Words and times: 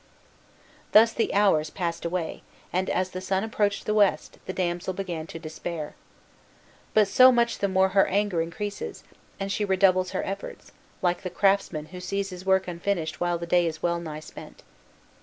Thus 0.93 1.13
the 1.13 1.31
hours 1.31 1.69
passed 1.69 2.05
away, 2.05 2.41
and, 2.73 2.89
as 2.89 3.11
the 3.11 3.21
sun 3.21 3.43
approached 3.43 3.85
the 3.85 3.93
west, 3.93 4.39
the 4.47 4.51
damsel 4.51 4.95
began 4.95 5.27
to 5.27 5.37
despair. 5.37 5.93
But 6.95 7.07
so 7.07 7.31
much 7.31 7.59
the 7.59 7.67
more 7.67 7.89
her 7.89 8.07
anger 8.07 8.41
increases, 8.41 9.03
and 9.39 9.51
she 9.51 9.63
redoubles 9.63 10.09
her 10.09 10.23
efforts, 10.23 10.71
like 11.03 11.21
the 11.21 11.29
craftsman 11.29 11.85
who 11.93 11.99
sees 11.99 12.31
his 12.31 12.47
work 12.47 12.67
unfinished 12.67 13.21
while 13.21 13.37
the 13.37 13.45
day 13.45 13.67
is 13.67 13.83
wellnigh 13.83 14.21
spent. 14.21 14.63